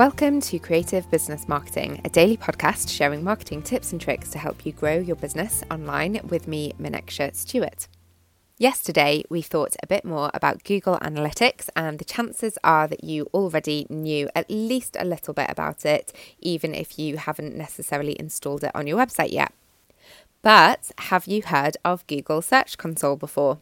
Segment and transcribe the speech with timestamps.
[0.00, 4.64] Welcome to Creative Business Marketing, a daily podcast sharing marketing tips and tricks to help
[4.64, 7.86] you grow your business online with me, Mineksha Stewart.
[8.56, 13.28] Yesterday, we thought a bit more about Google Analytics, and the chances are that you
[13.34, 18.64] already knew at least a little bit about it, even if you haven't necessarily installed
[18.64, 19.52] it on your website yet.
[20.40, 23.58] But have you heard of Google Search Console before?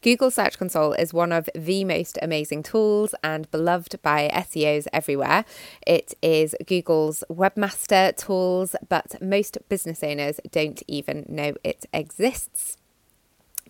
[0.00, 5.44] Google Search Console is one of the most amazing tools and beloved by SEOs everywhere.
[5.84, 12.76] It is Google's webmaster tools, but most business owners don't even know it exists.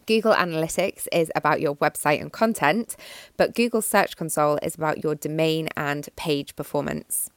[0.04, 2.94] Google Analytics is about your website and content,
[3.38, 7.30] but Google Search Console is about your domain and page performance.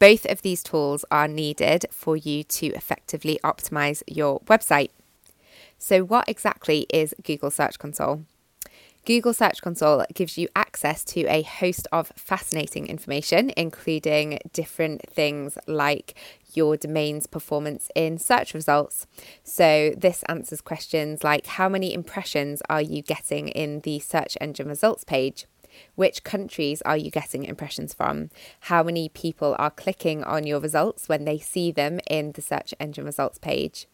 [0.00, 4.90] Both of these tools are needed for you to effectively optimize your website.
[5.78, 8.24] So, what exactly is Google Search Console?
[9.04, 15.58] Google Search Console gives you access to a host of fascinating information, including different things
[15.66, 16.14] like
[16.54, 19.06] your domain's performance in search results.
[19.42, 24.68] So, this answers questions like how many impressions are you getting in the search engine
[24.68, 25.44] results page?
[25.96, 28.30] Which countries are you getting impressions from?
[28.60, 32.72] How many people are clicking on your results when they see them in the search
[32.80, 33.86] engine results page?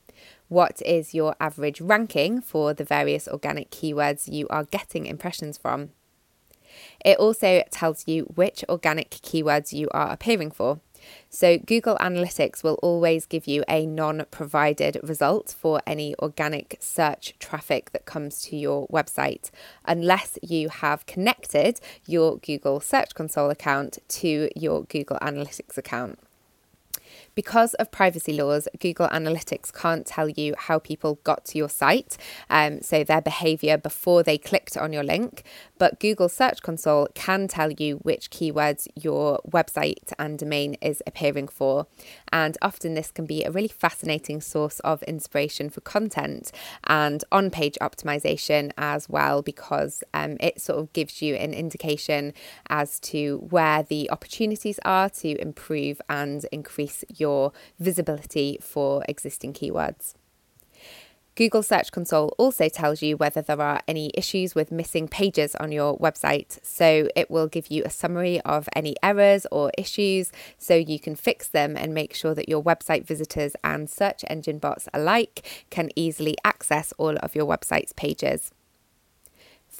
[0.49, 5.91] What is your average ranking for the various organic keywords you are getting impressions from?
[7.05, 10.81] It also tells you which organic keywords you are appearing for.
[11.29, 17.35] So, Google Analytics will always give you a non provided result for any organic search
[17.39, 19.51] traffic that comes to your website,
[19.87, 26.19] unless you have connected your Google Search Console account to your Google Analytics account.
[27.35, 32.17] Because of privacy laws, Google Analytics can't tell you how people got to your site,
[32.51, 35.45] um, so their behavior before they clicked on your link.
[35.79, 41.49] But Google Search Console can tell you which keywords your website and domain is appearing
[41.49, 41.87] for.
[42.33, 46.53] And often this can be a really fascinating source of inspiration for content
[46.87, 52.35] and on page optimization as well, because um, it sort of gives you an indication
[52.69, 60.15] as to where the opportunities are to improve and increase your visibility for existing keywords.
[61.37, 65.73] Google Search Console also tells you whether there are any issues with missing pages on
[65.73, 66.59] your website.
[66.63, 71.15] So it will give you a summary of any errors or issues so you can
[71.15, 75.89] fix them and make sure that your website visitors and search engine bots alike can
[75.97, 78.51] easily access all of your website's pages.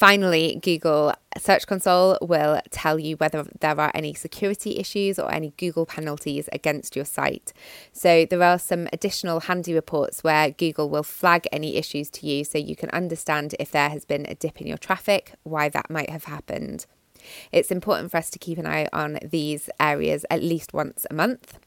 [0.01, 5.53] Finally, Google Search Console will tell you whether there are any security issues or any
[5.59, 7.53] Google penalties against your site.
[7.93, 12.45] So, there are some additional handy reports where Google will flag any issues to you
[12.45, 15.91] so you can understand if there has been a dip in your traffic, why that
[15.91, 16.87] might have happened.
[17.53, 21.13] It's important for us to keep an eye on these areas at least once a
[21.13, 21.59] month.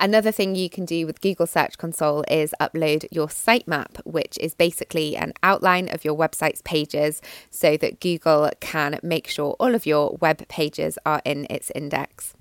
[0.00, 4.54] Another thing you can do with Google Search Console is upload your sitemap, which is
[4.54, 7.20] basically an outline of your website's pages
[7.50, 12.34] so that Google can make sure all of your web pages are in its index.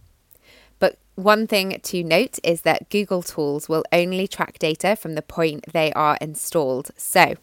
[0.78, 5.24] But one thing to note is that Google tools will only track data from the
[5.24, 6.92] point they are installed.
[6.96, 7.34] So,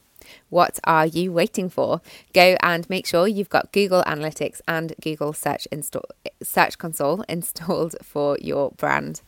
[0.48, 2.00] what are you waiting for?
[2.32, 6.08] Go and make sure you've got Google Analytics and Google Search, install-
[6.40, 9.20] Search Console installed for your brand.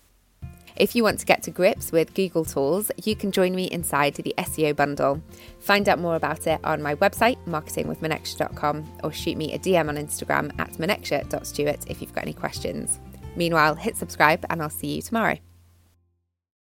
[0.76, 4.14] If you want to get to grips with Google tools, you can join me inside
[4.14, 5.22] the SEO bundle.
[5.58, 9.96] Find out more about it on my website, marketingwithmineksha.com, or shoot me a DM on
[9.96, 13.00] Instagram at mineksha.stewart if you've got any questions.
[13.36, 15.38] Meanwhile, hit subscribe and I'll see you tomorrow.